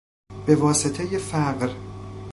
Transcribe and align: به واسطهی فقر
به 0.45 0.55
واسطهی 0.55 1.17
فقر 1.17 1.73